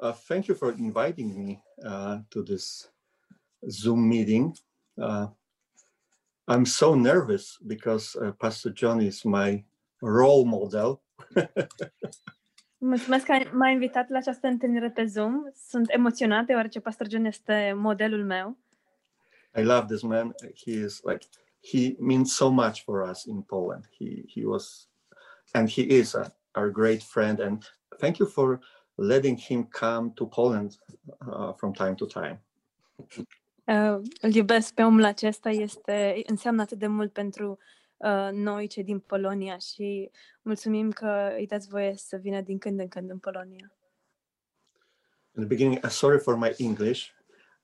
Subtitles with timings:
[0.00, 2.88] Uh, thank you for inviting me uh, to this
[3.68, 4.56] Zoom meeting.
[5.00, 5.26] Uh,
[6.46, 9.64] I'm so nervous because uh, Pastor John is my
[10.00, 11.02] role model.
[12.80, 15.50] Mulțumesc că ai- m-ai invitat la această întâlnire pe Zoom.
[15.68, 18.56] Sunt emoționată deoarece Pastor John este modelul meu.
[19.56, 20.34] I love this man.
[20.64, 21.26] He is like
[21.72, 23.88] he means so much for us in Poland.
[23.98, 24.88] He he was,
[25.52, 27.38] and he is a, our great friend.
[27.40, 27.62] And
[27.98, 28.60] thank you for
[28.98, 30.78] letting him come to Poland
[31.20, 32.40] uh, from time to time.
[33.64, 37.58] Uh, îl iubesc pe omul acesta, este, înseamnă atât de mult pentru
[37.96, 40.10] uh, noi cei din Polonia și
[40.42, 43.72] mulțumim că îi dați voie să vină din când în când în Polonia.
[45.36, 47.16] In the beginning, uh, sorry for my English.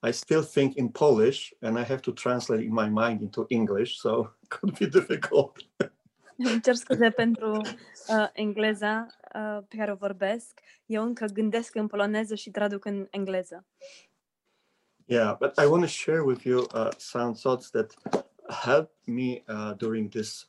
[0.07, 3.95] I still think in Polish, and I have to translate in my mind into English,
[3.95, 5.57] so it could be difficult.
[6.37, 9.24] Îmi cer scuze pentru uh, engleza uh,
[9.69, 10.61] pe care o vorbesc.
[10.87, 13.67] Eu încă gândesc în poloneză și traduc în engleză.
[15.07, 17.95] Yeah, but I want to share with you uh, some thoughts that
[18.49, 20.47] helped me uh, during this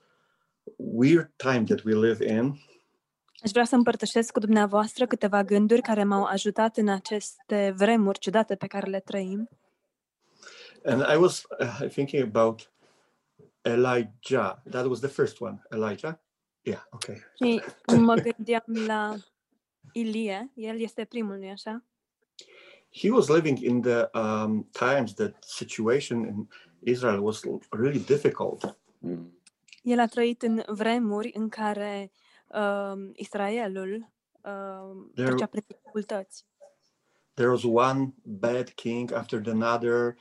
[0.77, 2.55] weird time that we live in.
[3.43, 8.55] Aș vrea să împărtășesc cu dumneavoastră câteva gânduri care m-au ajutat în aceste vremuri ciudate
[8.55, 9.49] pe care le trăim.
[10.85, 12.71] And I was uh, thinking about
[13.61, 14.55] Elijah.
[14.69, 15.61] That was the first one.
[15.71, 16.19] Elijah?
[16.65, 17.21] Yeah, okay.
[17.35, 17.61] Și
[17.97, 19.15] mă gândeam la
[19.93, 21.83] Ilie, el este primul, nu așa?
[22.91, 26.47] He was living in the um, times that situation in
[26.79, 28.77] Israel was really difficult.
[29.81, 32.11] El a trăit în vremuri în care
[32.47, 34.09] uh, Israelul
[34.41, 36.45] uh, There- trecea prin dificultăți.
[37.33, 40.15] There was one bad king after another,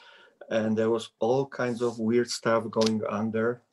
[0.49, 3.64] and there was all kinds of weird stuff going on there.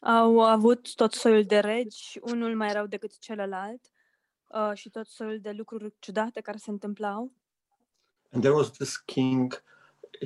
[0.00, 3.80] Au avut tot soiul de regi, unul mai rău decât celălalt,
[4.46, 7.32] uh, și tot soiul de lucruri ciudate care se întâmplau.
[8.32, 9.62] And there was this king,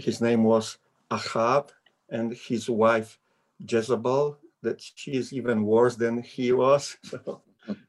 [0.01, 1.69] his name was Ahab,
[2.11, 3.19] and his wife
[3.67, 6.99] Jezebel, that she is even worse than he was.
[7.03, 7.43] So,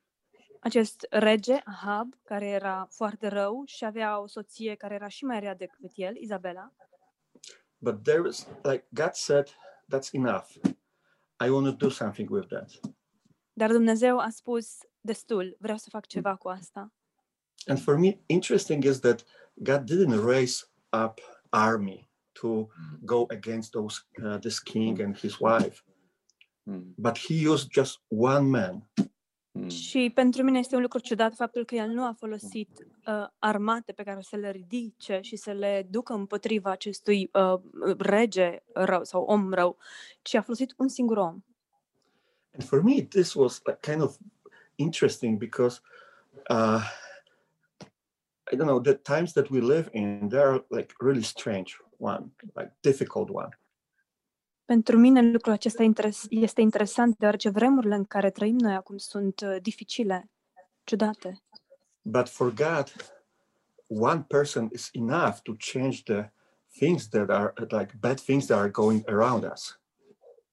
[0.60, 5.40] Acest rege, Ahab, care era foarte rău și avea o soție care era și mai
[5.40, 6.72] rea decât el, Izabela.
[7.82, 9.52] but there was like God said,
[9.90, 10.58] that's enough.
[11.44, 12.72] I want to do something with that.
[13.54, 16.94] Dar Dumnezeu a spus, destul, vreau să fac ceva cu asta.
[17.68, 19.24] And for me, interesting is that
[19.54, 21.20] God didn't raise up
[21.50, 22.70] army to
[23.06, 25.84] go against those uh, this king and his wife,
[26.98, 28.90] but he used just one man.
[29.68, 32.70] Și pentru mine este un lucru ciudat faptul că el nu a folosit
[33.08, 37.62] uh, armate pe care să le ridice și să le ducă împotriva acestui uh,
[37.98, 39.78] rege rău sau om rău,
[40.22, 41.44] ci a folosit un singur om.
[42.54, 44.18] And for me, this was like kind of
[44.76, 45.82] interesting because
[46.50, 46.82] uh,
[48.52, 50.30] I don't know the times that we live in.
[50.30, 53.50] They are like really strange one, like difficult one.
[54.66, 59.42] Pentru mine lucrul acesta interes- este interesant deoarece vremurile în care trăim noi acum sunt
[59.42, 60.32] uh, dificile,
[60.84, 61.44] ciudate.
[62.02, 62.94] But for God,
[63.88, 66.32] one person is enough to change the
[66.78, 69.80] things that are like bad things that are going around us.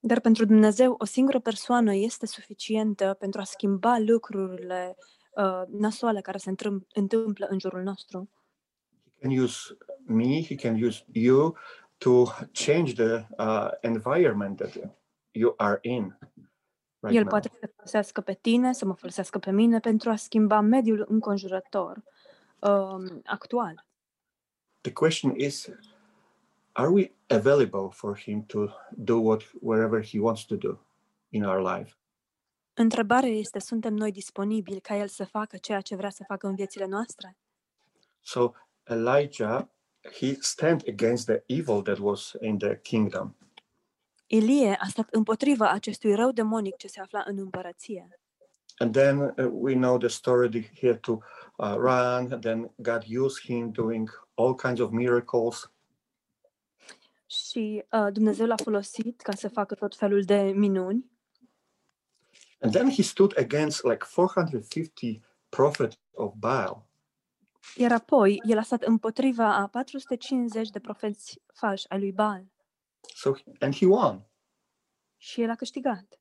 [0.00, 4.97] Dar pentru Dumnezeu, o singură persoană este suficientă pentru a schimba lucrurile
[5.34, 8.31] uh, nasoale care se întâm- întâmplă în jurul nostru.
[9.05, 10.43] He can use me.
[10.43, 11.56] He can use you
[12.02, 14.76] to change the uh, environment that
[15.32, 16.14] you are in
[17.00, 17.28] right El now.
[17.28, 21.04] poate să te folosească pe tine, să mă folosească pe mine pentru a schimba mediul
[21.08, 22.02] înconjurător
[22.58, 23.86] um, actual.
[24.80, 25.68] The question is,
[26.72, 30.78] are we available for Him to do what wherever He wants to do
[31.28, 31.96] in our life?
[32.74, 36.54] Întrebarea este, suntem noi disponibili ca El să facă ceea ce vrea să facă în
[36.54, 37.36] viețile noastre?
[38.20, 38.50] So
[38.82, 39.66] Elijah,
[40.10, 43.36] he stand against the evil that was in the kingdom.
[44.26, 48.08] Ilie a stat împotriva acestui rău demonic ce se afla în împărăție.
[48.78, 51.18] And then uh, we know the story that he had to
[51.58, 52.40] uh, run.
[52.40, 55.72] Then God used him doing all kinds of miracles.
[57.26, 61.10] Și uh, Dumnezeu l-a folosit ca să facă tot felul de minuni.
[62.60, 66.87] And then he stood against like 450 prophets of Baal.
[67.76, 72.44] Iar apoi, el a stat împotriva a 450 de profeți falși ai lui Baal.
[73.14, 74.26] So and he won.
[75.17, 76.19] Și el a câștigat.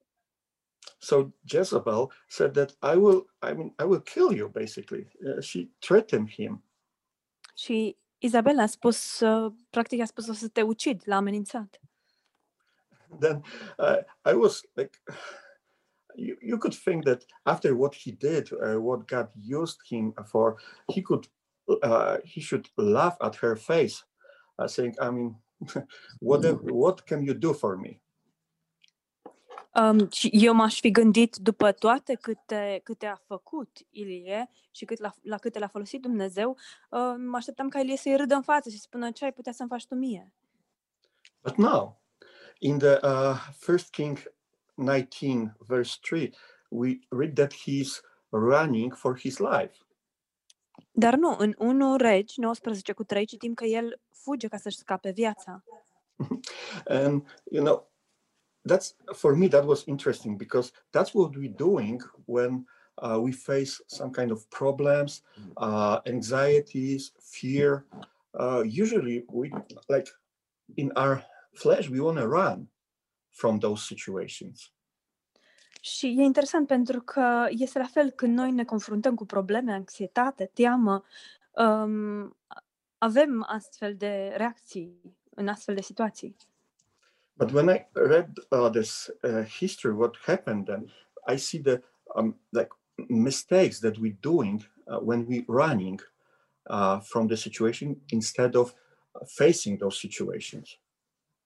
[0.97, 4.49] So Jezebel said that I will, I mean, I will kill you.
[4.49, 6.63] Basically, uh, she threatened him.
[7.55, 11.79] Și Izabela a spus, uh, practic a spus o să te ucid, l-a amenințat.
[13.19, 13.43] Then
[13.77, 15.01] uh, I was like,
[16.15, 20.55] you, you could think that after what he did, uh, what God used him for,
[20.87, 21.27] he could
[21.83, 24.03] uh, he should laugh at her face,
[24.59, 25.35] uh, saying, "I mean,
[26.19, 28.01] what what can you do for me?"
[29.75, 34.99] Um, și eu m-aș fi gândit după toate câte, câte a făcut Ilie și cât
[34.99, 36.57] la, la câte l-a folosit Dumnezeu,
[36.89, 39.51] uh, mă așteptam ca Ilie să-i râdă în față și să spună ce ai putea
[39.51, 40.33] să-mi faci tu mie.
[41.43, 42.01] But now,
[42.59, 44.17] in the uh, First King
[44.77, 46.33] 19, verse 3,
[46.69, 48.01] we read that he's
[48.31, 49.75] running for his life.
[50.91, 55.11] Dar nu, în 1 Regi 19 cu 3 citim că el fuge ca să-și scape
[55.11, 55.63] viața.
[56.85, 57.91] And you know,
[58.69, 62.67] that's for me that was interesting because that's what we're doing when
[63.01, 65.23] uh, we face some kind of problems,
[65.57, 67.85] uh, anxieties, fear.
[68.31, 69.49] Uh, usually, we
[69.87, 70.09] like
[70.75, 71.23] in our
[71.53, 72.67] flesh we want to run
[73.31, 74.71] from those situations.
[75.81, 80.51] Și e interesant pentru că este la fel când noi ne confruntăm cu probleme, anxietate,
[80.53, 81.03] teamă,
[81.51, 82.37] um,
[82.97, 86.35] avem astfel de reacții în astfel de situații.
[87.33, 90.91] But when I read uh, this uh, history, what happened, then
[91.33, 91.81] I see the
[92.15, 92.69] um, like
[93.07, 96.01] mistakes that we're doing uh, when we're running
[96.69, 98.73] uh, from the situation instead of
[99.25, 100.77] facing those situations.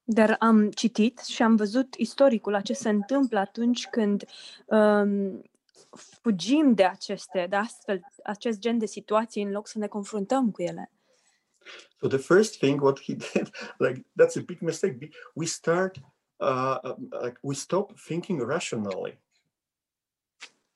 [0.07, 4.25] Dar am citit și am văzut istoricul la ce se întâmplă atunci când
[4.65, 5.41] um,
[6.21, 10.61] fugim de aceste, de astfel, acest gen de situații în loc să ne confruntăm cu
[10.61, 10.91] ele.
[11.99, 14.93] So the first thing what he did, like that's a big mistake.
[14.93, 15.97] be- We start
[16.37, 19.19] uh, um, like we stop thinking rationally.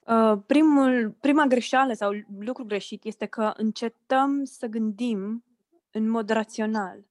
[0.07, 5.43] Uh, primul, prima greșeală sau lucru greșit este că încetăm să gândim
[5.91, 7.08] în mod rațional.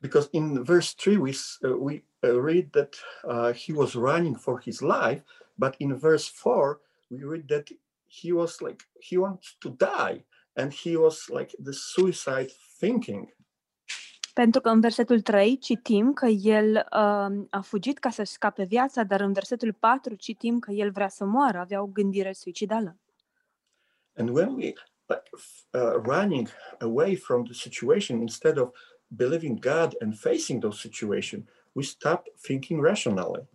[0.00, 1.30] Because in verse 3 we
[1.62, 5.22] uh, we uh, read that uh, he was running for his life
[5.54, 7.68] but in verse 4 we read that
[8.06, 10.24] he was like he wants to die
[10.54, 13.36] and he was like the suicide thinking
[14.34, 19.02] Pentru că în versetul 3 citim că el uh, a fugit ca să-și scape viața,
[19.04, 22.96] dar în versetul 4 citim că el vrea să moară, avea o gândire suicidală.
[24.18, 24.72] and when we
[25.74, 26.48] uh, running
[26.80, 28.70] away from the situation instead of
[29.08, 33.48] believing god and facing those situations we stop thinking rationally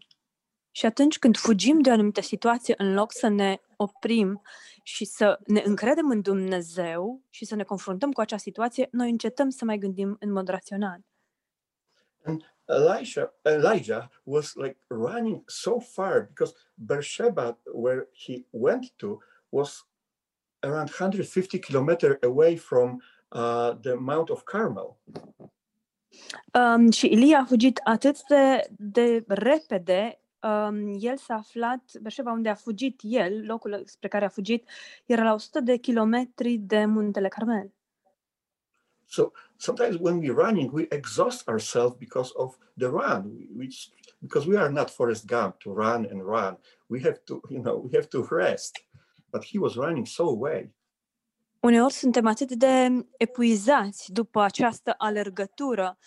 [0.75, 4.41] Și atunci când fugim de o anumită situație, în loc să ne oprim
[4.83, 9.50] și să ne încredem în Dumnezeu și să ne confruntăm cu acea situație, noi încetăm
[9.50, 11.00] să mai gândim în mod rațional.
[12.65, 19.17] Elijah, Elijah was like running so far because Beersheba, where he went to,
[19.50, 19.88] was
[20.59, 23.01] around 150 kilometers away from
[23.33, 24.97] uh, the Mount of Carmel.
[26.53, 32.50] Um, și Ilie a fugit atât de, de repede, um, el s-a aflat, Beersheba, unde
[32.50, 34.69] a fugit el, locul spre care a fugit,
[35.06, 37.74] era la 100 de kilometri de muntele Carmel.
[39.06, 43.47] So sometimes when we're running, we exhaust ourselves because of the run.
[43.56, 43.68] We
[44.19, 46.57] because we are not Forrest Gump to run and run.
[46.88, 48.79] We have to, you know, we have to rest.
[49.31, 50.69] But he was running so away.
[51.63, 55.98] Uneori suntem atât de epuizați după această alergătură,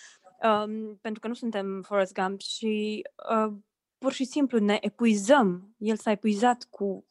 [0.43, 3.53] um, pentru că nu suntem Forrest Gump și uh,
[3.99, 5.75] pur și simplu ne epuizăm.
[5.79, 7.07] El s-a epuizat cu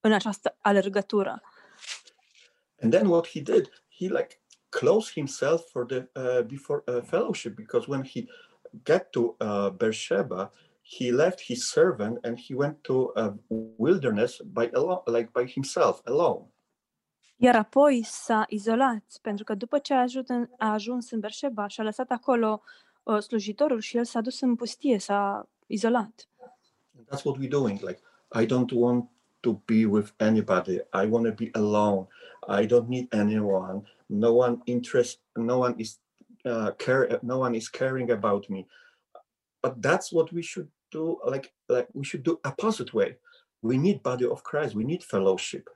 [0.00, 1.42] în această alergătură.
[2.82, 3.68] And then what he did,
[3.98, 8.24] he like closed himself for the uh, before uh, fellowship because when he
[8.84, 10.52] got to uh, Beersheba,
[10.98, 13.34] he left his servant and he went to a
[13.78, 16.50] wilderness by alone, like by himself alone.
[17.42, 21.66] Iar apoi s-a izolat, pentru că după ce a ajuns în, a ajuns în Berșeba
[21.66, 22.62] și a lăsat acolo
[23.02, 26.28] uh, slujitorul și el s-a dus în pustie, s-a izolat.
[26.96, 27.80] And that's what we're doing.
[27.80, 28.00] Like
[28.40, 29.08] I don't want
[29.40, 30.74] to be with anybody.
[30.74, 32.06] I want to be alone.
[32.60, 33.82] I don't need anyone.
[34.06, 35.20] No one interest.
[35.32, 36.00] No one is
[36.44, 37.18] uh, care.
[37.22, 38.66] No one is caring about me.
[39.62, 41.18] But that's what we should do.
[41.30, 43.18] Like like we should do opposite way.
[43.60, 44.74] We need body of Christ.
[44.74, 45.68] We need fellowship.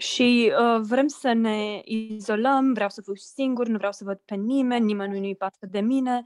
[0.00, 4.34] Și uh, vrem să ne izolăm, vreau să fiu singur, nu vreau să văd pe
[4.34, 6.24] nimeni, nimeni nu-i pasă de mine,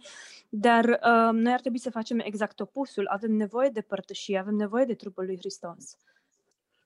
[0.48, 3.06] dar uh, noi ar trebui să facem exact opusul.
[3.06, 5.96] Avem nevoie de părtășie, avem nevoie de trupul lui Hristos.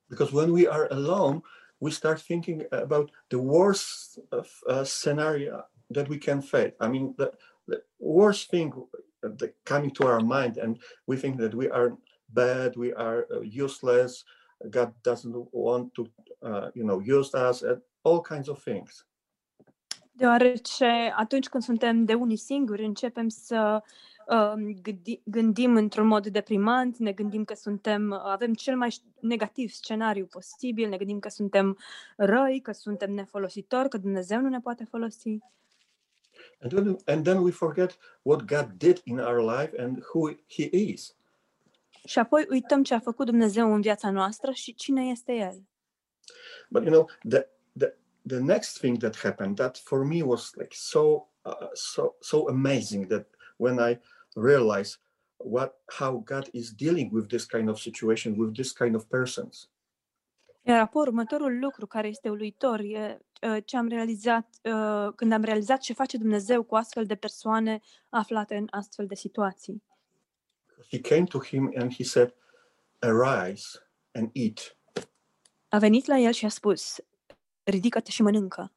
[0.08, 1.40] Because when we are alone,
[1.78, 6.74] we start thinking about the worst of, uh, scenario that we can face.
[6.80, 7.30] I mean, the,
[7.64, 8.88] the worst thing
[9.20, 11.96] that coming to our mind, and we think that we are
[12.28, 14.24] bad, we are uh, useless.
[14.70, 16.27] God doesn't want to, uh,
[16.74, 19.06] you know, use us, and all kinds of things.
[20.12, 23.82] Deoarece atunci când suntem de unii singuri, începem să
[24.26, 24.52] uh,
[24.82, 30.88] gândi, gândim într-un mod deprimant, ne gândim că suntem, avem cel mai negativ scenariu posibil,
[30.88, 31.78] ne gândim că suntem
[32.16, 35.38] răi, că suntem nefolositori, că Dumnezeu nu ne poate folosi.
[36.60, 40.68] And then, and then we forget what God did in our life and who He
[40.70, 41.16] is.
[42.04, 45.62] Și apoi uităm ce a făcut Dumnezeu în viața noastră și cine este El.
[46.70, 47.94] But you know, the the
[48.26, 53.08] the next thing that happened that for me was like so uh, so so amazing
[53.08, 54.00] that when I
[54.34, 54.96] realized
[55.36, 59.68] what how God is dealing with this kind of situation with this kind of persons.
[60.62, 63.18] Iar apoi următorul lucru care este uluitor e
[63.64, 64.48] ce am realizat
[65.16, 69.82] când am realizat ce face Dumnezeu cu astfel de persoane aflate în astfel de situații.
[70.90, 72.34] He came to him and he said,
[72.98, 73.66] "Arise
[74.12, 74.77] and eat."
[75.68, 76.96] A venit la el și a spus,
[77.62, 78.72] ridică-te și mănâncă.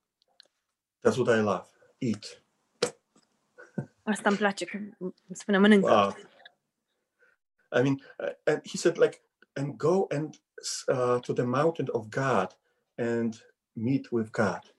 [1.08, 1.66] That's what I love.
[1.98, 2.44] Eat.
[4.04, 4.66] Asta îmi place
[4.98, 5.92] îmi spune mănâncă.
[5.92, 6.16] Wow.
[7.74, 9.22] I mean, uh, and he said like,
[9.54, 10.42] and go and
[10.88, 12.58] uh, to the mountain of God
[12.98, 14.76] and meet with God.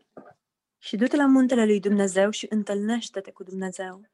[0.78, 4.11] Și du-te la muntele lui Dumnezeu și întâlnește-te cu Dumnezeu.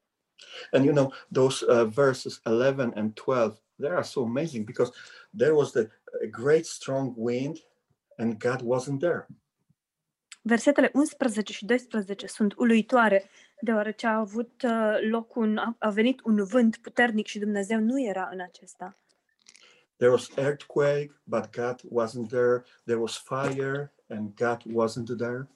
[0.73, 4.93] And you know, those uh, verses 11 and 12, they are so amazing because
[5.37, 5.91] there was the
[6.23, 7.68] a great strong wind
[8.19, 9.27] and God wasn't there.
[10.43, 16.21] Versetele 11 și 12 sunt uluitoare, deoarece a avut uh, loc un, a- a venit
[16.25, 18.97] un vânt puternic și Dumnezeu nu era în acesta.
[19.97, 22.63] There was earthquake, but God wasn't there.
[22.85, 25.49] There was fire and God wasn't there.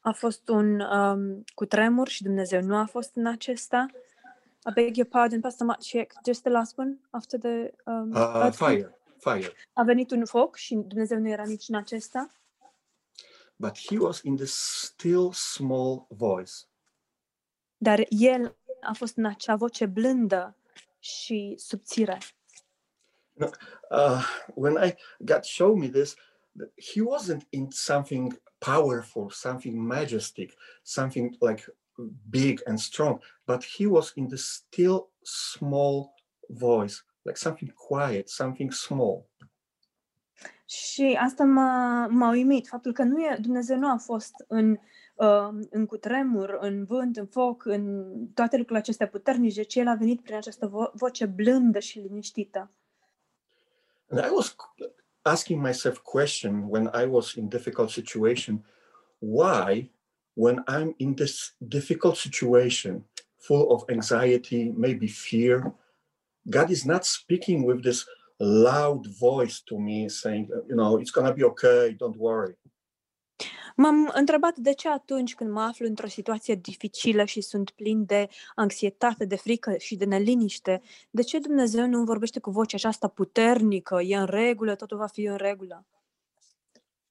[0.00, 3.86] A fost un um, cutremur și Dumnezeu nu a fost în acesta.
[4.68, 8.98] I beg your pardon, Pastor Maciek, just the last one after the um, Uh, fire,
[9.30, 9.52] fire.
[9.72, 12.30] A venit un foc și Dumnezeu nu era nici în acesta,
[13.56, 16.52] But he was in the still small voice.
[17.76, 20.56] dar El a fost în acea voce blândă
[20.98, 22.18] și subțire.
[23.90, 24.22] uh,
[24.54, 26.14] when I God showed me this,
[26.92, 31.64] he wasn't in something powerful, something majestic, something like
[32.30, 36.14] big and strong, but he was in the still small
[36.48, 39.30] voice, like something quiet, something small.
[40.66, 44.78] Și asta m-a, m-a uimit, faptul că nu e, Dumnezeu nu a fost în,
[45.14, 49.94] uh, în cutremur, în vânt, în foc, în toate lucrurile acestea puternice, ci El a
[49.94, 52.70] venit prin această vo- voce blândă și liniștită.
[54.08, 54.56] And I was
[55.22, 58.64] asking myself question when I was in difficult situation,
[59.18, 59.92] why
[60.32, 63.04] when I'm in this difficult situation
[63.36, 65.74] full of anxiety, maybe fear,
[66.42, 68.04] God is not speaking with this
[68.38, 72.58] loud voice to me saying, you know, it's going to be okay, don't worry.
[73.76, 78.28] M-am întrebat de ce atunci când mă aflu într-o situație dificilă și sunt plin de
[78.54, 83.08] anxietate, de frică și de neliniște, de ce Dumnezeu nu îmi vorbește cu vocea aceasta
[83.08, 85.86] puternică, e în regulă, totul va fi în regulă?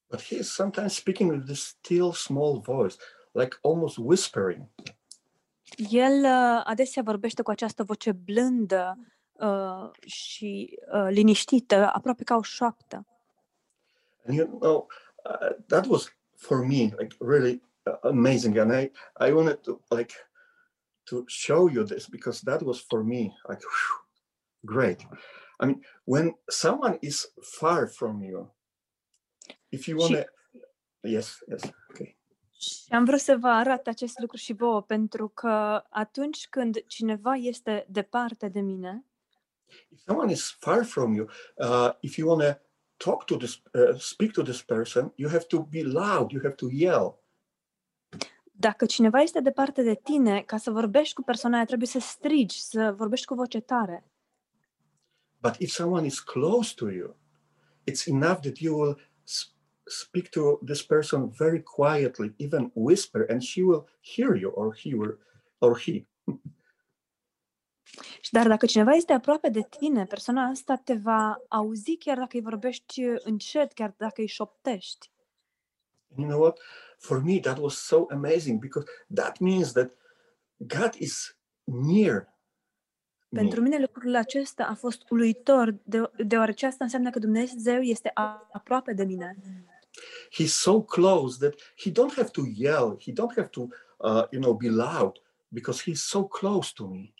[0.09, 2.95] But he is sometimes speaking with this still small voice,
[3.31, 4.69] like almost whispering.
[5.89, 8.97] El uh, adesea vorbește cu această voce blândă
[9.41, 13.05] uh, și uh, liniștită, aproape ca o șoaptă.
[14.27, 14.87] And you know,
[15.25, 18.57] uh, that was for me like really uh, amazing.
[18.57, 20.13] And I, I wanted to like
[21.03, 24.05] to show you this because that was for me like whew,
[24.59, 25.01] great.
[25.59, 28.53] I mean, when someone is far from you,
[29.71, 30.25] if you want to,
[31.03, 32.17] yes, yes, okay.
[32.61, 37.33] Și am vrut să vă arăt acest lucru și vouă, pentru că atunci când cineva
[37.33, 39.05] este departe de mine,
[39.89, 42.59] If someone is far from you, uh, if you want to
[42.97, 46.31] talk to this, uh, speak to this person, you have to be loud.
[46.31, 47.21] You have to yell.
[48.61, 52.61] dacă cineva este departe de tine, ca să vorbești cu persoana aia, trebuie să strigi,
[52.61, 54.05] să vorbești cu voce tare.
[55.41, 57.15] But if someone is close to you,
[57.89, 58.97] it's enough that you will
[59.83, 64.93] speak to this person very quietly, even whisper, and she will hear you, or he
[64.93, 65.17] will,
[65.57, 66.07] or he.
[68.21, 72.37] Și Dar dacă cineva este aproape de tine, persoana asta te va auzi chiar dacă
[72.37, 75.11] îi vorbești încet, chiar dacă îi șoptești.
[76.15, 76.59] And you know what?
[76.97, 79.91] For me, that was so amazing because that means that
[80.57, 82.33] God is near
[83.29, 83.39] me.
[83.39, 88.49] Pentru mine lucrul acesta a fost uluitor, de, deoarece asta înseamnă că Dumnezeu este a-
[88.51, 89.37] aproape de mine.
[90.39, 92.97] He's so close that he don't have to yell.
[93.05, 97.13] He don't have to, uh, you know, be loud because he's so close to me.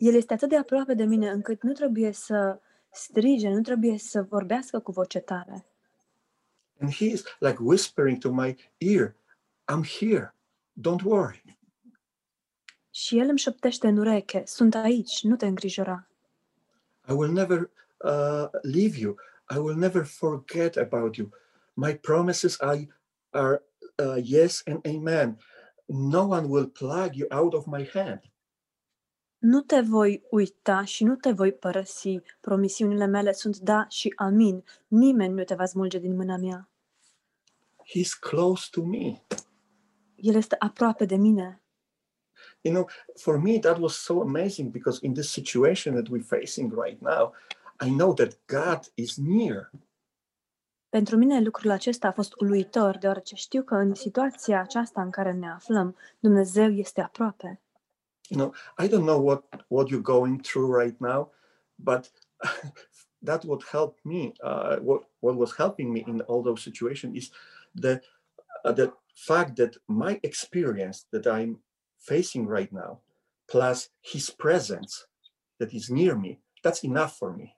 [0.00, 2.60] El este atât de aproape de mine încât nu trebuie să
[2.92, 5.66] strige, nu trebuie să vorbească cu voce tare.
[6.80, 9.14] And he is like whispering to my ear,
[9.72, 10.34] I'm here.
[10.88, 11.58] Don't worry.
[12.90, 16.08] Și el îmi șoptește în ureche, sunt aici, nu te îngrijora.
[17.08, 19.16] I will never uh, leave you.
[19.54, 21.28] I will never forget about you.
[21.74, 22.88] My promises are,
[23.30, 23.62] are
[23.96, 25.38] uh, yes and amen.
[25.86, 28.29] No one will plug you out of my hand.
[29.40, 32.20] Nu te voi uita și nu te voi părăsi.
[32.40, 34.64] Promisiunile mele sunt da și amin.
[34.88, 36.68] Nimeni nu te va smulge din mâna mea.
[37.84, 39.22] He's close to me.
[40.14, 41.62] El este aproape de mine.
[42.60, 46.72] You know, for me, that was so amazing because in this situation that we're facing
[46.84, 47.32] right now,
[47.86, 49.70] I know that God is near.
[50.88, 55.32] Pentru mine lucrul acesta a fost uluitor, deoarece știu că în situația aceasta în care
[55.32, 57.60] ne aflăm, Dumnezeu este aproape.
[58.30, 61.30] You know, I don't know what what you're going through right now,
[61.78, 62.08] but
[63.22, 64.34] that what helped me.
[64.42, 67.30] Uh, what what was helping me in all those situations is
[67.74, 68.00] the
[68.64, 71.58] uh, the fact that my experience that I'm
[71.98, 73.00] facing right now,
[73.50, 75.06] plus His presence
[75.58, 77.56] that is near me, that's enough for me.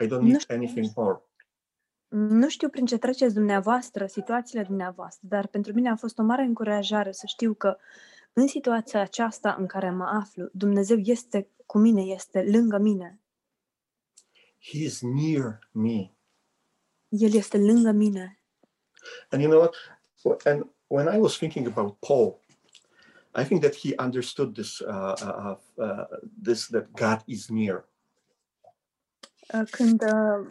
[0.00, 1.22] I don't need anything more.
[2.08, 6.42] Nu știu prin ce treceți dumneavoastră, situațiile dumneavoastră, dar pentru mine a fost o mare
[6.42, 7.76] încurajare să știu că
[8.38, 13.20] în situația aceasta în care mă aflu, Dumnezeu este cu mine, este lângă mine.
[14.60, 16.10] He is near me.
[17.08, 18.38] El este lângă mine.
[19.30, 19.74] And you know what?
[19.74, 22.40] Wh- And when I was thinking about Paul,
[23.36, 26.04] I think that he understood this, uh, uh, uh,
[26.42, 27.88] this that God is near.
[29.54, 30.46] Uh, Când uh,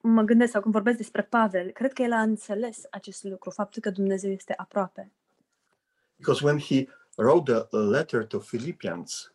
[0.00, 3.82] mă gândesc sau când vorbesc despre Pavel, cred că el a înțeles acest lucru, faptul
[3.82, 5.12] că Dumnezeu este aproape.
[6.16, 6.86] Because when he
[7.16, 9.32] wrote the letter to Philippians,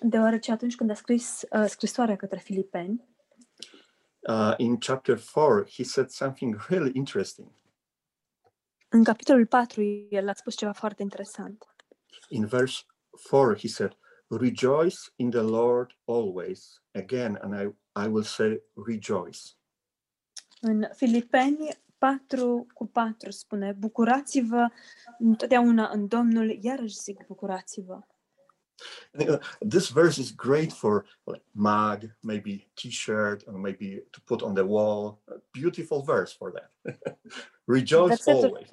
[0.00, 3.04] Deoarece atunci când a scris uh, scrisoarea către Filipeni,
[4.28, 7.48] uh, in chapter 4, he said something really interesting.
[8.88, 11.66] în capitolul 4 el a spus ceva foarte interesant.
[12.28, 13.96] In verse 4, he said,
[14.28, 16.82] Rejoice in the Lord always.
[16.94, 17.64] Again, and I,
[18.04, 19.40] I will say, rejoice.
[20.60, 21.68] În Filipeni
[22.06, 24.68] 4 cu 4 spune, bucurați-vă
[25.18, 28.00] întotdeauna în Domnul, iarăși zic, bucurați-vă.
[29.12, 34.20] And, you know, this verse is great for like mug, maybe t-shirt, or maybe to
[34.24, 35.18] put on the wall.
[35.28, 36.72] A beautiful verse for that.
[37.76, 38.68] Rejoice Versetul always.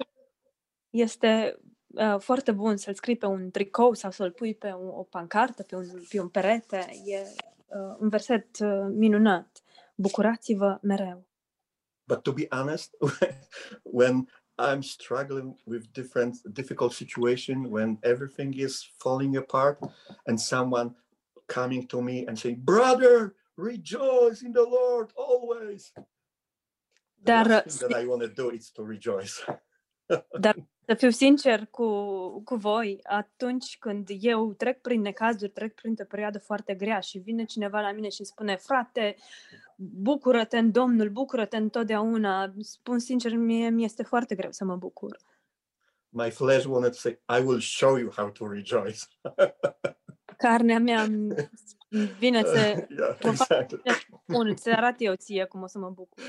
[0.90, 5.02] este uh, foarte bun să-l scrii pe un tricou sau să-l pui pe un, o
[5.02, 6.86] pancartă, pe un, pe un perete.
[7.04, 9.62] E uh, un verset uh, minunat.
[9.94, 11.24] Bucurați-vă mereu.
[12.06, 12.94] But to be honest,
[13.82, 14.26] when
[14.58, 19.78] I'm struggling with different difficult situation, when everything is falling apart,
[20.26, 20.94] and someone
[21.46, 26.02] coming to me and saying, "Brother, rejoice in the Lord always." The
[27.24, 29.44] Dar, uh, thing that I want to do is to rejoice.
[30.86, 31.86] Să fiu sincer cu,
[32.42, 37.44] cu voi, atunci când eu trec prin necazuri, trec printr-o perioadă foarte grea și vine
[37.44, 39.16] cineva la mine și îmi spune, frate,
[39.76, 45.18] bucură-te în Domnul, bucură-te întotdeauna, spun sincer, mie mi este foarte greu să mă bucur.
[46.08, 49.00] My flesh wanted to say, "I will show you how to rejoice."
[50.36, 51.34] Carnea mea îmi
[51.94, 52.58] îmi vine să
[52.98, 53.82] yeah, Well, exactly.
[54.26, 56.22] spun, îți arăt eu ție cum o să mă bucur.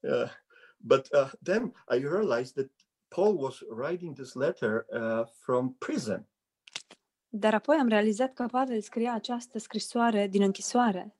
[0.00, 0.30] Yeah.
[0.76, 2.70] But uh, then I realized that
[3.08, 6.26] Paul was writing this letter uh, from prison.
[7.28, 11.16] Dar apoi am realizat că Pavel scria această scrisoare din închisoare.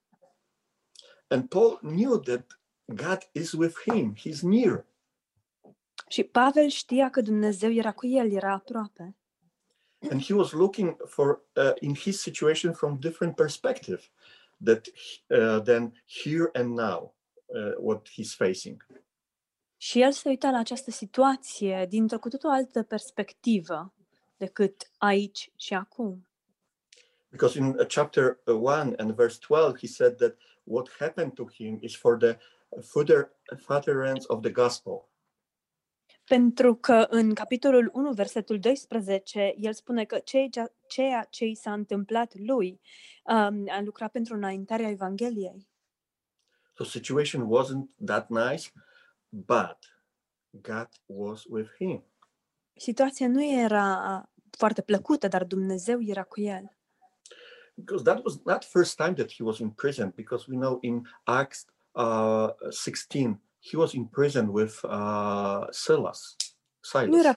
[1.33, 4.87] And Paul knew that God is with him, he's near.
[6.09, 9.16] Și Pavel știa că Dumnezeu era cu el, era aproape.
[10.11, 14.03] And he was looking for, uh, in his situation, from different perspective
[14.64, 14.87] that
[15.27, 17.14] uh, than here and now,
[17.47, 18.87] uh, what he's facing.
[19.77, 23.95] Și el se uita la această situație dintr-o cu totul altă perspectivă
[24.37, 26.27] decât aici și acum.
[27.31, 28.64] Because in uh, chapter 1
[28.97, 32.38] and verse 12, he said that what happened to him is for the
[32.81, 35.07] further furtherance of the gospel.
[36.25, 40.48] Pentru că în capitolul 1, versetul 12, el spune că ceea,
[40.88, 42.81] ceea ce i s-a întâmplat lui
[43.25, 45.68] um, a lucrat pentru înaintarea Evangheliei.
[46.75, 48.70] So situation wasn't that nice,
[49.29, 49.79] but
[50.51, 52.05] God was with him.
[52.75, 56.77] Situația nu era foarte plăcută, dar Dumnezeu era cu el.
[57.85, 61.03] Because that was not first time that he was in prison, because we know in
[61.25, 66.37] Acts uh, 16, he was in prison with uh, Silas.
[66.81, 67.09] Silas.
[67.09, 67.35] Nu era,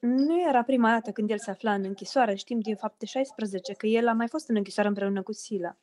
[0.00, 2.34] nu era prima dată când el se afla în închisoare.
[2.34, 5.76] Știm din fapte 16 că el a mai fost în închisoare împreună cu Sila.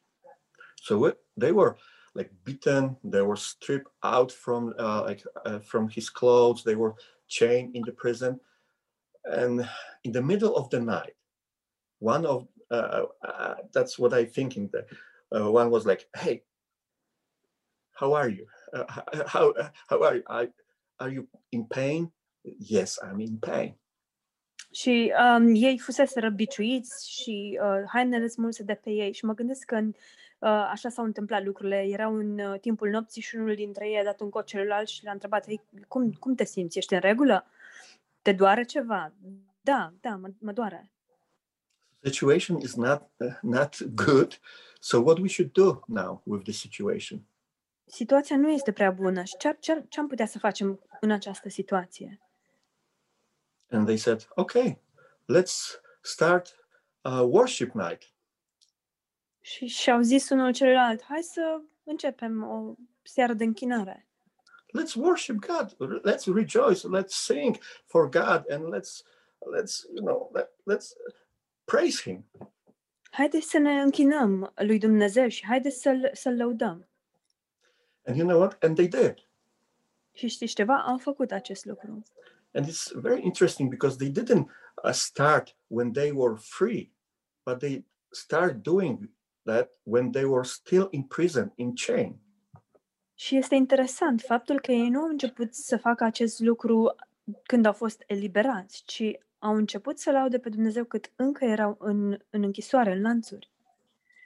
[0.75, 1.75] So they were
[2.13, 6.93] like beaten, they were stripped out from uh, like uh, from his clothes, they were
[7.27, 8.41] chained in the prison.
[9.23, 9.65] And
[10.01, 11.15] in the middle of the night,
[11.97, 14.87] one of uh, uh, that's what I thinking that
[15.31, 16.43] uh, one was like, "Hey,
[17.91, 18.45] how are you?
[18.73, 19.53] Uh, h- how
[19.87, 20.23] how are you?
[20.27, 20.49] I,
[20.97, 22.11] are you in pain?
[22.43, 23.77] Yes, I'm in pain."
[24.71, 29.65] Și um, ei fusese răbiciuiți și uh, hainele smulse de pe ei și mă gândesc
[29.65, 31.81] că uh, așa s-au întâmplat lucrurile.
[31.81, 35.03] Erau în uh, timpul nopții și unul dintre ei a dat un cot celuilalt și
[35.03, 36.77] le-a întrebat, Ei, cum, cum te simți?
[36.77, 37.45] Ești în regulă?
[38.21, 39.13] Te doare ceva?
[39.61, 40.91] Da, da, mă, mă doare.
[42.03, 44.39] Situation is not uh, not good.
[44.79, 47.27] So what we should do now with the situation?
[47.85, 51.49] Situația nu este prea bună și ce, ce, ce am putea să facem în această
[51.49, 52.21] situație?
[53.69, 54.81] And they said, "Okay,
[55.33, 56.55] let's start
[57.01, 58.13] a worship night."
[59.41, 64.07] Și și-au zis unul celuilalt, hai să începem o seară de închinare.
[64.77, 65.75] Let's worship God.
[66.05, 66.87] Let's rejoice.
[66.87, 69.03] Let's sing for God, and let's
[69.55, 70.93] let's you know let, let's
[71.71, 72.25] praise Him.
[73.11, 76.87] Haideți să ne închinăm lui Dumnezeu și haideți să-l, să-l lăudăm.
[78.05, 78.63] And you know what?
[78.63, 79.29] And they did.
[80.13, 80.83] Și știți ceva?
[80.83, 82.03] Au făcut acest lucru.
[82.53, 84.45] And it's very interesting because they didn't
[84.83, 86.91] uh, start when they were free,
[87.43, 89.09] but they start doing
[89.43, 92.19] that when they were still in prison, in chain.
[93.13, 96.95] Și este interesant faptul că ei nu au început să facă acest lucru
[97.43, 102.17] când au fost eliberați, ci au început să laude pe Dumnezeu cât încă erau în,
[102.29, 103.51] în închisoare, în lanțuri.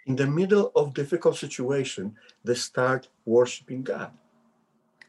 [0.05, 4.11] In the middle of difficult situation, they start worshiping God.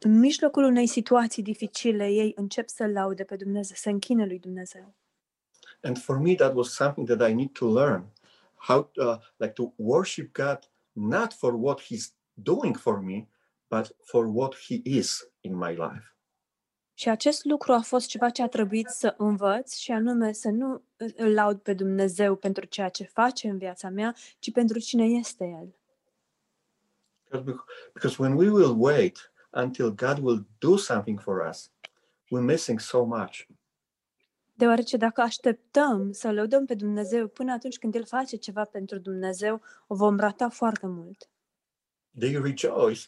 [0.00, 4.94] În mijlocul unei situații dificile, ei încep să laude pe Dumnezeu, să închine lui Dumnezeu.
[5.82, 8.12] And for me, that was something that I need to learn
[8.54, 10.58] how, uh, like, to worship God
[10.92, 13.28] not for what He's doing for me,
[13.68, 16.13] but for what He is in my life.
[16.94, 20.82] Și acest lucru a fost ceva ce a trebuit să învăț și anume să nu
[21.16, 25.44] îl laud pe Dumnezeu pentru ceea ce face în viața mea, ci pentru cine este
[25.44, 25.74] El.
[27.24, 31.70] Because, we- because when we will wait until God will do something for us,
[32.30, 33.40] we're missing so much.
[34.56, 39.60] Deoarece dacă așteptăm să lăudăm pe Dumnezeu până atunci când El face ceva pentru Dumnezeu,
[39.86, 41.28] o vom rata foarte mult.
[42.18, 43.00] They rejoice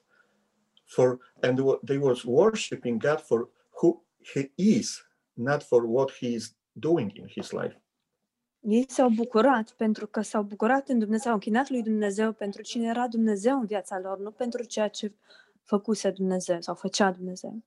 [0.85, 3.49] for, and wa- they was worshiping God for
[3.83, 7.81] who He is, not for what He is doing in His life.
[8.61, 12.89] Ei s-au bucurat pentru că s-au bucurat în Dumnezeu, au închinat lui Dumnezeu pentru cine
[12.89, 15.13] era Dumnezeu în viața lor, nu pentru ceea ce
[15.63, 17.63] făcuse Dumnezeu sau făcea Dumnezeu.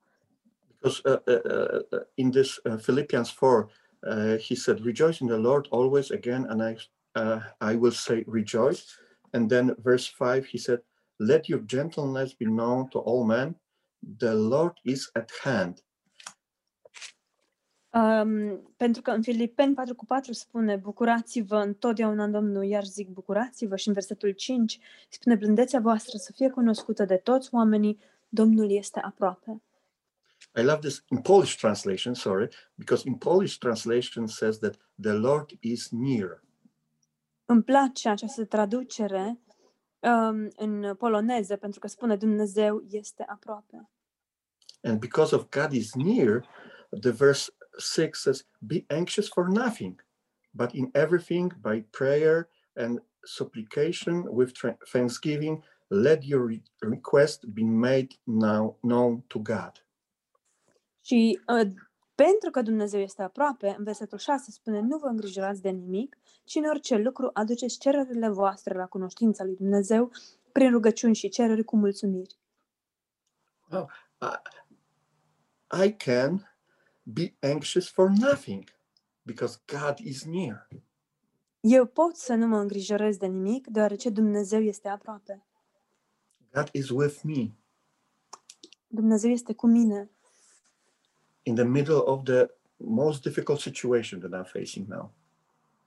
[0.81, 3.69] Because uh, uh, uh, uh, in this uh, Philippians 4,
[4.03, 6.77] uh, he said, Rejoice in the Lord always again, and I,
[7.15, 7.41] uh,
[7.71, 8.83] I will say rejoice.
[9.31, 10.79] And then verse 5, he said,
[11.17, 13.55] Let your gentleness be known to all men.
[14.19, 15.81] The Lord is at hand.
[17.99, 23.09] Um, pentru că în Filipeni 4 cu 4 spune bucurați-vă întotdeauna în Domnul, iar zic
[23.09, 28.71] bucurați-vă și în versetul 5 spune blândețea voastră să fie cunoscută de toți oamenii, Domnul
[28.71, 29.61] este aproape.
[30.55, 35.51] I love this in Polish translation, sorry, because in Polish translation says that the Lord
[35.59, 36.43] is near.
[37.45, 39.39] Îmi place această traducere
[39.99, 43.89] um, în poloneză pentru că spune Dumnezeu este aproape.
[44.83, 46.45] And because of God is near,
[46.99, 50.05] the verse 6 says, Be anxious for nothing,
[50.51, 54.51] but in everything by prayer and supplication with
[54.91, 59.85] thanksgiving, let your re- request be made now known to God.
[61.01, 61.67] Și uh,
[62.15, 66.55] pentru că Dumnezeu este aproape, în versetul 6 spune, nu vă îngrijorați de nimic, ci
[66.55, 70.11] în orice lucru aduceți cererile voastre la cunoștința lui Dumnezeu
[70.51, 72.39] prin rugăciuni și cereri cu mulțumiri.
[73.71, 73.85] I,
[75.85, 76.48] I can
[77.13, 78.63] be anxious for nothing
[79.21, 80.67] because God is near.
[81.59, 85.45] Eu pot să nu mă îngrijorez de nimic, deoarece Dumnezeu este aproape.
[86.53, 87.51] God is with me
[88.91, 90.09] Dumnezeu este cu mine
[91.43, 95.13] in the middle of the most difficult situation that I'm facing now.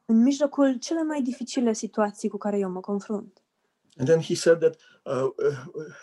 [0.05, 3.43] în mijlocul cele mai dificile situații cu care eu mă confrunt.
[3.97, 5.95] And then he said that uh, uh,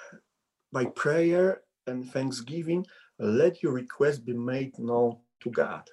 [0.69, 2.88] by prayer and thanksgiving,
[3.19, 5.84] let your request be made known to God.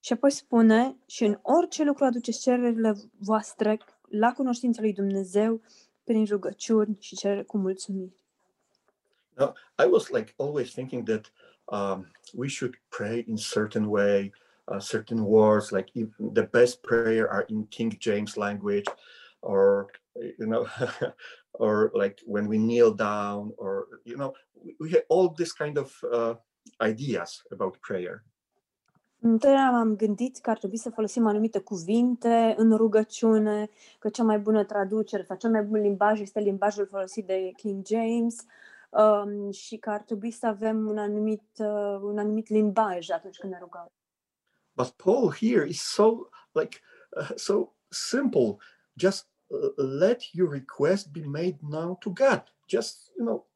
[0.00, 5.60] Și apoi spune, și în orice lucru aduceți cererile voastre la cunoștința lui Dumnezeu
[6.04, 8.24] prin rugăciuni și cereri cu mulțumiri.
[9.36, 11.32] Now, I was like always thinking that
[11.64, 14.32] um, we should pray in certain way,
[14.64, 15.90] uh, certain words, like
[16.32, 18.90] the best prayer are in King James language,
[19.44, 19.90] or
[20.38, 20.66] you know,
[21.52, 24.32] or like when we kneel down, or you know,
[24.80, 26.34] we, have all this kind of uh,
[26.80, 28.24] ideas about prayer.
[29.20, 34.38] Întotdeauna m-am gândit că ar trebui să folosim anumite cuvinte în rugăciune, că cea mai
[34.38, 38.36] bună traducere sau cel mai bun limbaj este limbajul folosit de King James
[38.90, 43.52] um, și că ar trebui să avem un anumit, uh, un anumit limbaj atunci când
[43.52, 43.92] ne rugăm.
[44.76, 46.78] But Paul here is so like
[47.16, 48.56] uh, so simple.
[48.96, 49.28] Just
[49.76, 52.42] let your request be made known to God.
[52.68, 53.46] Just you know,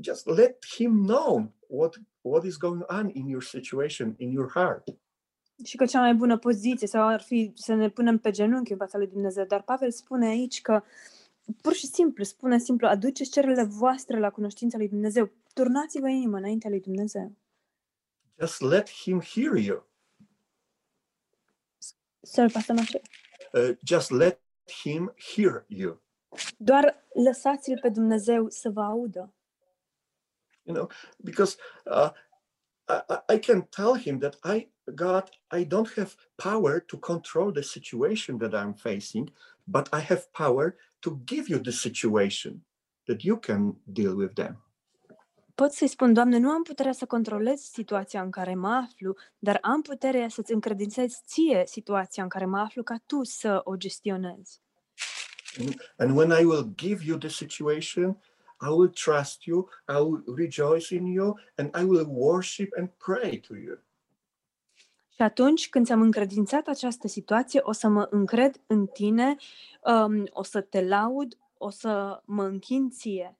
[0.00, 4.88] just let Him know what what is going on in your situation, in your heart.
[5.64, 8.78] Și că cea mai bună poziție sau ar fi să ne punem pe genunchi în
[8.78, 9.44] fața lui Dumnezeu.
[9.44, 10.82] Dar Pavel spune aici că
[11.60, 15.30] pur și simplu, spune simplu, aduceți cererile voastre la cunoștința lui Dumnezeu.
[15.54, 17.32] Turnați-vă inima înaintea lui Dumnezeu.
[18.40, 19.86] Just let Him hear you.
[22.20, 22.76] Sorry, Pastor.
[23.52, 26.02] Uh, just let Him hear you.
[26.58, 29.34] Doar lăsați-l pe Dumnezeu să vă audă.
[30.66, 30.90] You know,
[31.24, 32.10] because uh,
[32.88, 37.52] I, I- I can tell Him that I, God, I don't have power to control
[37.52, 39.30] the situation that I'm facing,
[39.64, 42.64] but I have power to give you the situation
[43.06, 44.56] that you can deal with them.
[45.54, 49.58] Pot să-i spun, Doamne, nu am puterea să controlez situația în care mă aflu, dar
[49.62, 54.60] am puterea să-ți încredințez ție situația în care mă aflu ca tu să o gestionezi.
[55.96, 58.20] And when I will give you the situation,
[58.60, 63.40] I will trust you, I will rejoice in you, and I will worship and pray
[63.48, 63.78] to you.
[65.14, 69.36] Și atunci când ți-am încredințat această situație, o să mă încred în tine,
[69.82, 73.38] um, o să te laud, o să mă închin ție.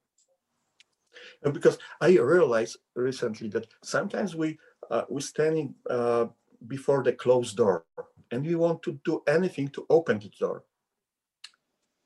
[1.42, 4.57] And because I realized recently that sometimes we
[4.90, 6.29] uh, we standing uh,
[6.66, 7.87] before the closed door
[8.31, 10.64] and we want to do anything to open the door.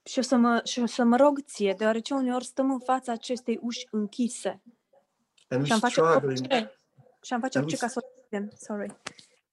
[0.03, 3.13] Și o să mă, și o să mă rog ție, deoarece uneori stăm în fața
[3.13, 4.63] acestei uși închise
[5.49, 6.39] And și am we face struggling.
[6.41, 6.81] orice,
[7.23, 8.51] și am face orice ca să o deschidem.
[8.57, 8.97] Sorry.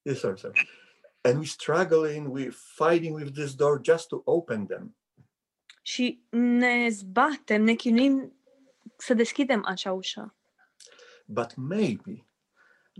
[0.01, 0.51] Yes, sir, sir.
[1.21, 4.95] And we struggling, we fighting with this door just to open them.
[5.81, 8.34] Și ne zbatem, ne chinuim
[8.97, 10.35] să deschidem acea ușă.
[11.25, 12.25] But maybe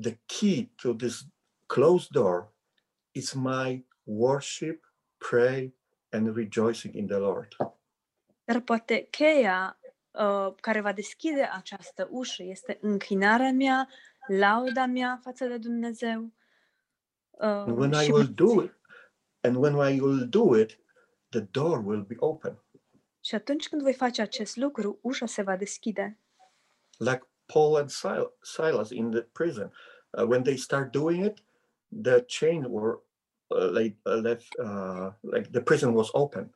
[0.01, 1.25] the key to this
[1.65, 2.53] closed door
[3.11, 5.73] is my worship, pray,
[6.09, 7.55] and rejoicing in the Lord.
[8.43, 9.79] Dar poate cheia
[10.11, 13.89] uh, care va deschide această ușă este închinarea mea,
[14.27, 16.31] lauda mea față de Dumnezeu.
[17.37, 18.73] And Uh, when I și will do it,
[19.41, 20.79] and when I will do it,
[21.29, 22.59] the door will be open.
[23.25, 26.19] Și atunci când voi face acest lucru, ușa se va deschide.
[26.97, 29.73] Like Paul and Sil- Silas in the prison.
[30.09, 31.43] Uh, when they start doing it,
[32.01, 32.99] the chain were
[33.47, 36.55] uh, like uh, left, uh, like the prison was open.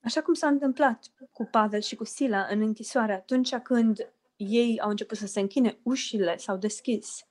[0.00, 4.90] Așa cum s-a întâmplat cu Pavel și cu Sila în închisoare, atunci când ei au
[4.90, 7.26] început să se închine, ușile s-au deschis.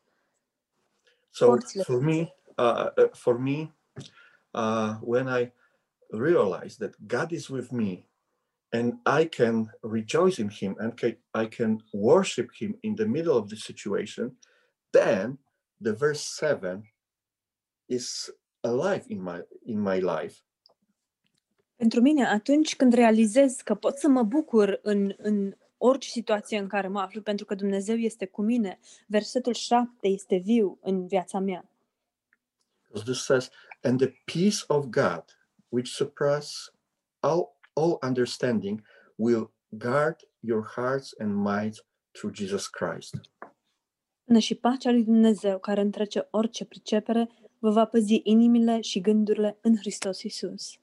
[1.30, 1.84] So Porțile.
[1.84, 3.76] for me, uh, uh, for me,
[4.52, 5.54] uh, when I
[6.10, 8.06] realize that God is with me,
[8.72, 10.94] and I can rejoice in Him, and
[11.34, 14.38] I can worship Him in the middle of the situation,
[14.92, 15.38] then
[15.80, 16.84] the verse seven
[17.88, 18.32] is
[18.64, 20.40] alive in my in my life.
[21.76, 26.68] Pentru mine, atunci când realizez că pot să mă bucur în, în orice situație în
[26.68, 31.40] care mă aflu, pentru că Dumnezeu este cu mine, versetul 7 este viu în viața
[31.40, 31.70] mea.
[33.04, 33.50] This says,
[33.82, 35.24] and the peace of God,
[35.70, 36.74] which surpasses
[37.20, 38.82] all, all understanding,
[39.16, 43.16] will guard your hearts and minds through Jesus Christ.
[44.24, 49.58] Până și pacea lui Dumnezeu, care întrece orice pricepere, vă va păzi inimile și gândurile
[49.62, 50.78] în Hristos Isus.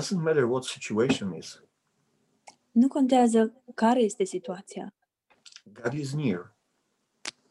[0.00, 1.60] Doesn't matter what situation is,
[2.72, 4.94] Nu contează care este situația.
[5.82, 6.54] God is near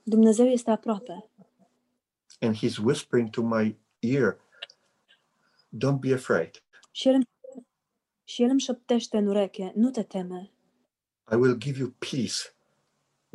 [0.03, 1.29] Dumnezeu este aproape
[2.39, 4.37] and He's whispering to my ear,
[5.85, 6.63] Don't be afraid.
[6.91, 7.23] și El, îmi-
[8.25, 10.51] și El îmi șoptește în ureche, nu te teme.
[11.31, 12.55] I will give you peace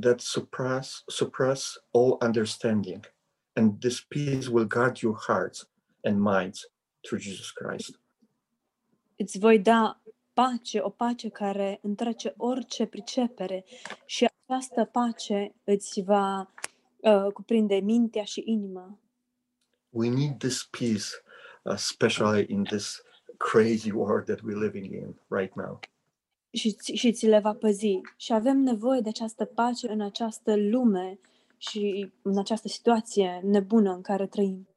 [0.00, 3.14] that surpass surpass all understanding.
[3.52, 5.70] And this peace will guard your hearts
[6.02, 8.00] and minds through Jesus Christ.
[9.16, 13.64] Îți voi da pace, o pace care întrece orice pricepere
[14.04, 16.52] și această pace îți va
[16.96, 18.98] uh, cuprinde mintea și inima.
[19.88, 21.06] We need this peace,
[21.62, 23.02] uh, especially in this
[23.40, 25.80] crazy world that we're living in right now.
[26.52, 28.00] și, și ți le va păzi.
[28.16, 31.18] Și avem nevoie de această pace în această lume
[31.56, 34.68] și în această situație nebună în care trăim.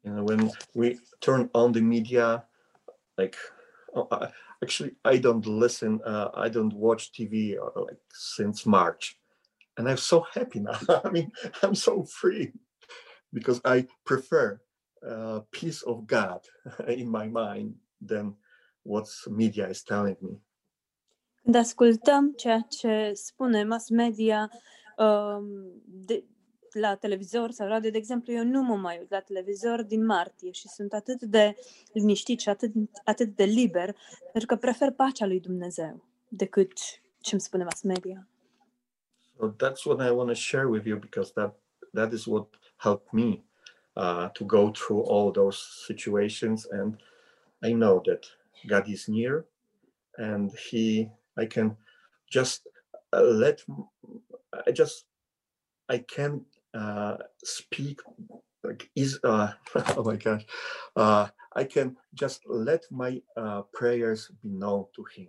[0.00, 2.48] You know, when we turn on the media,
[3.14, 3.36] like
[3.92, 4.28] oh, I,
[4.60, 8.00] actually, I don't listen, uh, I don't watch TV uh, like
[8.34, 9.18] since March,
[9.74, 10.78] and I'm so happy now.
[11.04, 12.52] I mean, I'm so free
[13.32, 14.60] because I prefer
[15.02, 16.40] uh, peace of God
[16.96, 17.74] in my mind
[18.06, 18.36] than
[18.82, 20.40] what media is telling me.
[21.42, 24.50] Când ascultăm ceea ce spune mass media
[24.96, 25.44] um,
[25.84, 26.24] de,
[26.72, 30.50] la televizor sau radio, de exemplu, eu nu mă mai uit la televizor din martie
[30.50, 31.56] și sunt atât de
[31.92, 32.72] liniștit și atât,
[33.04, 33.96] atât de liber,
[34.32, 36.72] pentru că prefer pacea lui Dumnezeu decât
[37.20, 38.28] ce îmi spune mass media.
[39.38, 41.58] So that's what I want to share with you because that
[41.92, 43.44] that is what helped me
[43.96, 46.96] uh, to go through all those situations, and
[47.64, 48.26] I know that
[48.66, 49.46] God is near,
[50.18, 51.76] and He I can
[52.30, 52.66] just
[53.12, 53.62] uh, let
[54.66, 55.06] I just
[55.88, 58.00] I can uh, speak
[58.64, 59.52] like is uh,
[59.96, 60.44] oh my gosh
[60.96, 65.28] uh, I can just let my uh, prayers be known to him.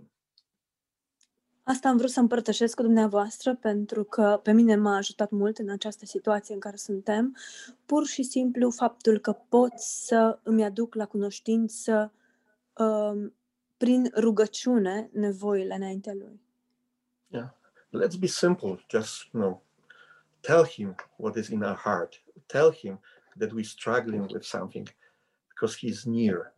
[1.67, 5.69] Asta am vrut să împărtășesc cu dumneavoastră pentru că pe mine m-a ajutat mult în
[5.69, 7.35] această situație în care suntem.
[7.85, 12.13] Pur și simplu faptul că pot să îmi aduc la cunoștință
[12.77, 13.33] um,
[13.77, 16.41] prin rugăciune nevoile înaintea lui.
[17.27, 17.49] Yeah,
[17.91, 18.85] let's be simple.
[18.89, 19.63] Just you know,
[20.39, 22.23] tell him what is in our heart.
[22.45, 22.99] Tell him
[23.39, 24.95] that we're struggling with something,
[25.47, 26.53] because he's near,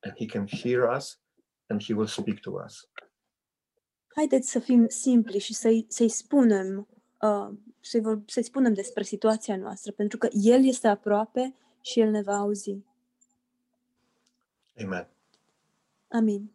[0.00, 1.18] and he can hear us,
[1.66, 2.88] and he will speak to us.
[4.14, 6.88] Haideți să fim simpli și să-i, să-i spunem
[7.20, 7.48] uh,
[7.80, 12.22] să-i, vor, să-i spunem despre situația noastră, pentru că El este aproape și El ne
[12.22, 12.78] va auzi.
[14.82, 15.08] Amen.
[16.08, 16.50] Amin.